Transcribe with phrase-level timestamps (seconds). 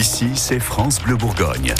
[0.00, 1.74] Ici, c'est France Bleu Bourgogne.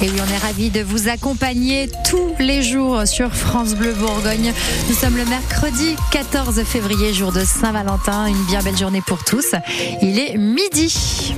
[0.00, 4.54] Et oui, on est ravis de vous accompagner tous les jours sur France Bleu Bourgogne.
[4.88, 8.28] Nous sommes le mercredi 14 février, jour de Saint-Valentin.
[8.28, 9.54] Une bien belle journée pour tous.
[10.00, 11.34] Il est midi.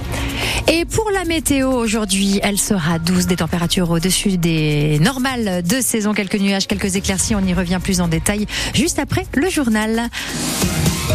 [0.69, 6.15] Et pour la météo aujourd'hui, elle sera douce, des températures au-dessus des normales de saison,
[6.15, 7.35] quelques nuages, quelques éclaircies.
[7.35, 10.09] On y revient plus en détail juste après le journal.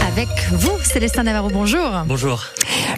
[0.05, 1.89] Avec vous, Célestin Navarro, bonjour.
[2.07, 2.43] Bonjour.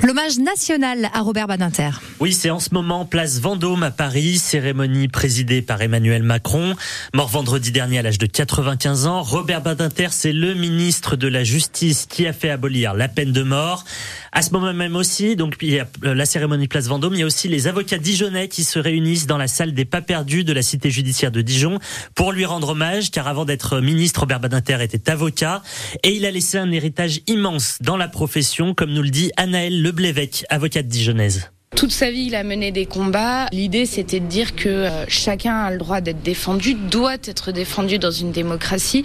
[0.03, 1.89] L'hommage national à Robert Badinter.
[2.19, 6.75] Oui, c'est en ce moment place Vendôme à Paris, cérémonie présidée par Emmanuel Macron.
[7.13, 11.43] Mort vendredi dernier à l'âge de 95 ans, Robert Badinter, c'est le ministre de la
[11.43, 13.83] Justice qui a fait abolir la peine de mort.
[14.31, 17.21] À ce moment même aussi, donc il y a euh, la cérémonie place Vendôme, il
[17.21, 20.43] y a aussi les avocats dijonnais qui se réunissent dans la salle des pas perdus
[20.43, 21.79] de la cité judiciaire de Dijon
[22.15, 25.63] pour lui rendre hommage, car avant d'être ministre, Robert Badinter était avocat
[26.03, 29.31] et il a laissé un héritage immense dans la profession, comme nous le dit
[29.75, 31.51] Anaëlle Leblévec, avocate dijonnaise.
[31.75, 33.47] Toute sa vie, il a mené des combats.
[33.51, 37.99] L'idée, c'était de dire que euh, chacun a le droit d'être défendu, doit être défendu
[37.99, 39.03] dans une démocratie.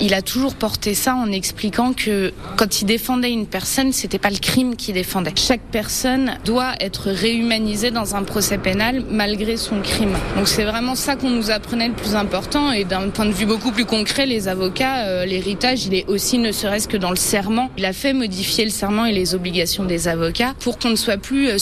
[0.00, 4.30] Il a toujours porté ça en expliquant que quand il défendait une personne, c'était pas
[4.30, 5.32] le crime qu'il défendait.
[5.34, 10.16] Chaque personne doit être réhumanisée dans un procès pénal malgré son crime.
[10.36, 12.70] Donc c'est vraiment ça qu'on nous apprenait le plus important.
[12.70, 16.38] Et d'un point de vue beaucoup plus concret, les avocats, euh, l'héritage, il est aussi
[16.38, 17.68] ne serait-ce que dans le serment.
[17.78, 21.16] Il a fait modifier le serment et les obligations des avocats pour qu'on ne soit
[21.16, 21.58] plus euh,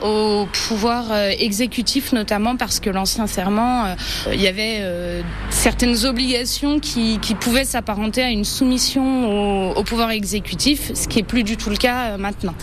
[0.00, 3.94] au pouvoir euh, exécutif, notamment parce que l'ancien serment, euh,
[4.32, 9.84] il y avait euh, certaines obligations qui, qui pouvaient s'apparenter à une soumission au, au
[9.84, 12.54] pouvoir exécutif, ce qui est plus du tout le cas maintenant.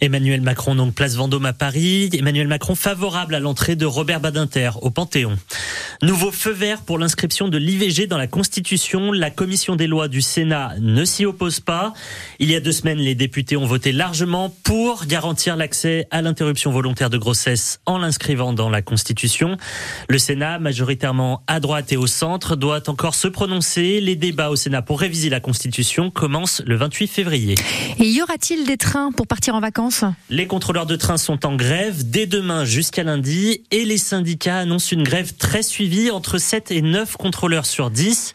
[0.00, 2.08] Emmanuel Macron, donc place Vendôme à Paris.
[2.12, 5.36] Emmanuel Macron favorable à l'entrée de Robert Badinter au Panthéon.
[6.00, 9.10] Nouveau feu vert pour l'inscription de l'IVG dans la Constitution.
[9.10, 11.92] La commission des lois du Sénat ne s'y oppose pas.
[12.38, 16.70] Il y a deux semaines, les députés ont voté largement pour garantir l'accès à l'interruption
[16.70, 19.56] volontaire de grossesse en l'inscrivant dans la Constitution.
[20.08, 24.00] Le Sénat, majoritairement à droite et au centre, doit encore se prononcer.
[24.00, 27.56] Les débats au Sénat pour réviser la Constitution commencent le 28 février.
[27.98, 30.04] Et y aura-t-il des trains pour partir en vacances?
[30.30, 34.94] Les contrôleurs de train sont en grève dès demain jusqu'à lundi et les syndicats annoncent
[34.94, 38.32] une grève très suivie entre 7 et 9 contrôleurs sur 10.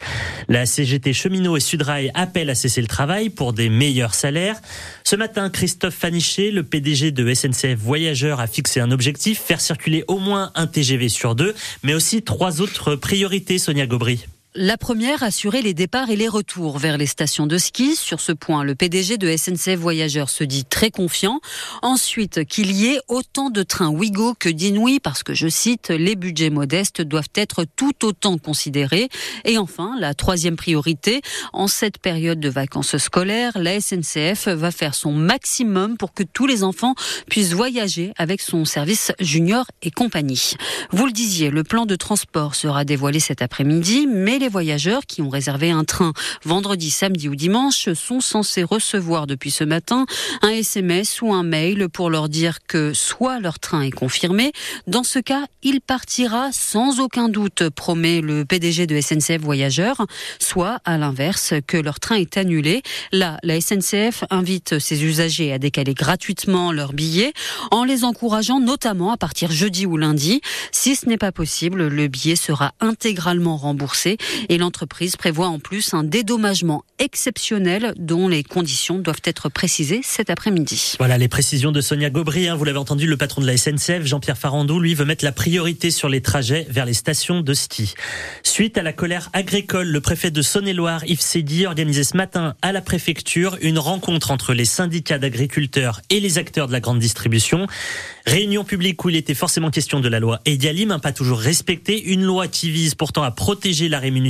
[0.48, 4.60] La CGT Cheminot et Sudrail appellent à cesser le travail pour des meilleurs salaires.
[5.04, 10.04] Ce matin, Christophe Faniché, le PDG de SNCF Voyageurs, a fixé un objectif, faire circuler
[10.08, 14.24] au moins un TGV sur deux, mais aussi trois autres priorités, Sonia Gobry.
[14.56, 17.96] La première, assurer les départs et les retours vers les stations de ski.
[17.96, 21.40] Sur ce point, le PDG de SNCF Voyageurs se dit très confiant.
[21.82, 26.14] Ensuite, qu'il y ait autant de trains Ouigo que d'Inouï, parce que, je cite, les
[26.14, 29.08] budgets modestes doivent être tout autant considérés.
[29.44, 31.20] Et enfin, la troisième priorité,
[31.52, 36.46] en cette période de vacances scolaires, la SNCF va faire son maximum pour que tous
[36.46, 36.94] les enfants
[37.28, 40.52] puissent voyager avec son service junior et compagnie.
[40.92, 45.22] Vous le disiez, le plan de transport sera dévoilé cet après-midi, mais les voyageurs qui
[45.22, 46.12] ont réservé un train
[46.44, 50.04] vendredi, samedi ou dimanche sont censés recevoir depuis ce matin
[50.42, 54.52] un SMS ou un mail pour leur dire que soit leur train est confirmé,
[54.86, 60.04] dans ce cas, il partira sans aucun doute, promet le PDG de SNCF Voyageurs,
[60.38, 62.82] soit à l'inverse, que leur train est annulé.
[63.12, 67.32] Là, la SNCF invite ses usagers à décaler gratuitement leurs billets
[67.70, 70.42] en les encourageant notamment à partir jeudi ou lundi.
[70.70, 74.18] Si ce n'est pas possible, le billet sera intégralement remboursé
[74.48, 80.30] et l'entreprise prévoit en plus un dédommagement exceptionnel dont les conditions doivent être précisées cet
[80.30, 80.94] après-midi.
[80.98, 82.48] Voilà les précisions de Sonia Gobry.
[82.48, 82.56] Hein.
[82.56, 85.90] vous l'avez entendu, le patron de la SNCF, Jean-Pierre Farandou, lui veut mettre la priorité
[85.90, 87.94] sur les trajets vers les stations de ski.
[88.42, 92.72] Suite à la colère agricole, le préfet de Saône-et-Loire, Yves Sédi, organisé ce matin à
[92.72, 97.66] la préfecture une rencontre entre les syndicats d'agriculteurs et les acteurs de la grande distribution.
[98.26, 102.02] Réunion publique où il était forcément question de la loi Edialim, un pas toujours respectée,
[102.02, 104.23] une loi qui vise pourtant à protéger la, rémunération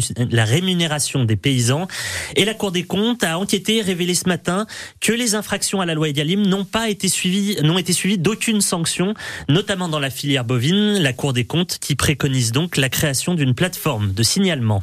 [1.25, 1.87] des paysans.
[2.37, 4.66] Et la Cour des comptes a enquêté et révélé ce matin
[5.00, 8.60] que les infractions à la loi Edialim n'ont pas été suivies, n'ont été suivies d'aucune
[8.60, 9.15] sanction,
[9.49, 10.98] notamment dans la filière bovine.
[10.98, 14.83] La Cour des comptes qui préconise donc la création d'une plateforme de signalement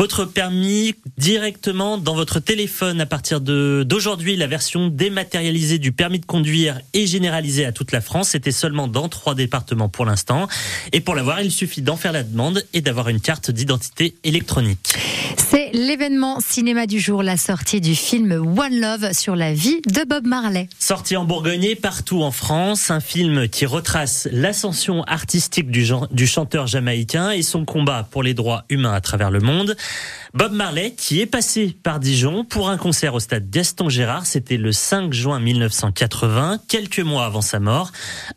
[0.00, 4.34] votre permis directement dans votre téléphone à partir de d'aujourd'hui.
[4.34, 8.30] La version dématérialisée du permis de conduire est généralisée à toute la France.
[8.30, 10.48] C'était seulement dans trois départements pour l'instant.
[10.92, 14.94] Et pour l'avoir, il suffit d'en faire la demande et d'avoir une carte d'identité électronique.
[15.50, 20.04] C'est l'événement cinéma du jour, la sortie du film One Love sur la vie de
[20.08, 20.68] Bob Marley.
[20.78, 25.84] Sorti en Bourgogne et partout en France, un film qui retrace l'ascension artistique du,
[26.28, 29.76] chanteur jamaïcain et son combat pour les droits humains à travers le monde.
[30.34, 34.26] Bob Marley qui est passé par Dijon pour un concert au stade Gaston Gérard.
[34.26, 37.90] C'était le 5 juin 1980, quelques mois avant sa mort.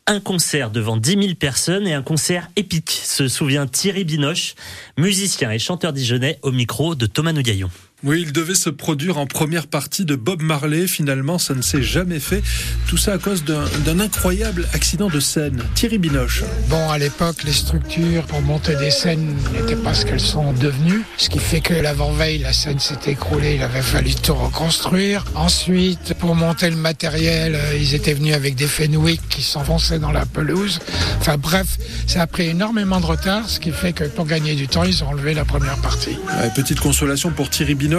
[0.07, 4.55] Un concert devant 10 000 personnes et un concert épique, se souvient Thierry Binoche,
[4.97, 7.69] musicien et chanteur dijonnais au micro de Thomas Nougaillon.
[8.05, 10.87] Oui, il devait se produire en première partie de Bob Marley.
[10.87, 12.43] Finalement, ça ne s'est jamais fait.
[12.89, 15.63] Tout ça à cause d'un incroyable accident de scène.
[15.73, 16.43] Thierry Binoche.
[16.67, 21.03] Bon, à l'époque, les structures pour monter des scènes n'étaient pas ce qu'elles sont devenues.
[21.15, 23.55] Ce qui fait que l'avant-veille, la scène s'est écroulée.
[23.55, 25.23] Il avait fallu tout reconstruire.
[25.35, 30.11] Ensuite, pour monter le matériel, euh, ils étaient venus avec des Fenwick qui s'enfonçaient dans
[30.11, 30.79] la pelouse.
[31.21, 34.67] Enfin bref, ça a pris énormément de retard, ce qui fait que pour gagner du
[34.67, 36.17] temps, ils ont enlevé la première partie.
[36.53, 37.92] petite consolation pour Thierry Binoche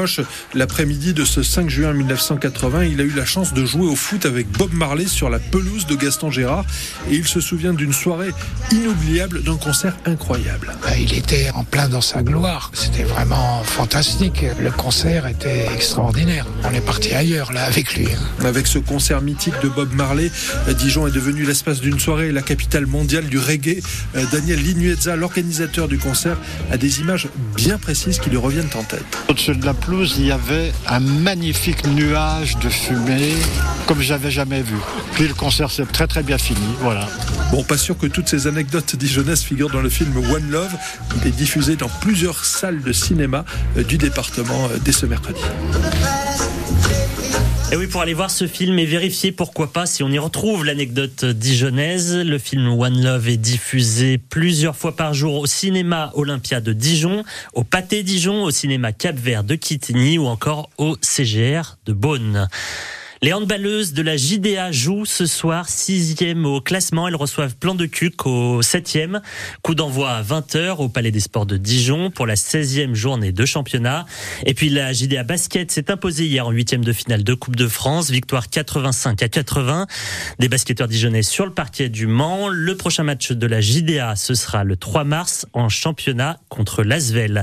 [0.55, 4.27] l'après-midi de ce 5 juin 1980, il a eu la chance de jouer au foot
[4.27, 6.65] avec Bob Marley sur la pelouse de Gaston Gérard
[7.11, 8.31] et il se souvient d'une soirée
[8.73, 10.75] inoubliable, d'un concert incroyable.
[10.83, 14.45] Bah, il était en plein dans sa gloire, c'était vraiment fantastique.
[14.61, 16.47] Le concert était extraordinaire.
[16.65, 18.07] On est parti ailleurs là avec lui.
[18.07, 18.45] Hein.
[18.45, 20.31] Avec ce concert mythique de Bob Marley,
[20.79, 23.83] Dijon est devenu l'espace d'une soirée la capitale mondiale du reggae.
[24.17, 26.37] Euh, Daniel Linuezza, l'organisateur du concert,
[26.71, 29.05] a des images bien précises qui lui reviennent en tête.
[29.29, 33.35] Au-dessus de la il y avait un magnifique nuage de fumée
[33.87, 34.77] comme j'avais jamais vu.
[35.13, 37.07] Puis le concert s'est très très bien fini, voilà.
[37.51, 40.75] Bon, pas sûr que toutes ces anecdotes dijonnaises figurent dans le film One Love.
[41.17, 43.45] Il est diffusé dans plusieurs salles de cinéma
[43.77, 45.41] euh, du département euh, dès ce mercredi.
[47.73, 50.65] Et oui, pour aller voir ce film et vérifier pourquoi pas si on y retrouve
[50.65, 56.61] l'anecdote dijonnaise, le film One Love est diffusé plusieurs fois par jour au cinéma Olympia
[56.61, 57.25] de Dijon,
[57.55, 62.49] au Pâté Dijon, au cinéma Cap Vert de Kittigny ou encore au CGR de Beaune.
[63.25, 67.09] Les handballeuses de la JDA jouent ce soir sixième au classement.
[67.09, 69.23] Elles reçoivent plan de cuc au septième.
[69.63, 73.47] Coup d'envoi à 20h au Palais des Sports de Dijon pour la 16e journée de
[73.47, 74.05] championnat.
[74.45, 77.67] Et puis la JDA basket s'est imposée hier en huitième de finale de Coupe de
[77.67, 78.11] France.
[78.11, 79.87] Victoire 85 à 80
[80.39, 82.51] des basketteurs dijonnais sur le parquet du Mans.
[82.51, 87.43] Le prochain match de la JDA, ce sera le 3 mars en championnat contre l'Asvel.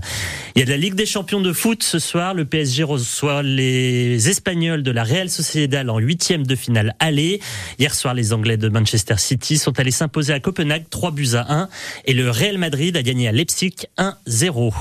[0.56, 2.36] Il y a de la Ligue des champions de foot ce soir.
[2.36, 7.40] Le PSG reçoit les Espagnols de la Real Sociedad en huitième de finale aller.
[7.80, 11.54] Hier soir, les Anglais de Manchester City sont allés s'imposer à Copenhague 3 buts à
[11.54, 11.70] 1
[12.06, 14.74] et le Real Madrid a gagné à Leipzig 1-0.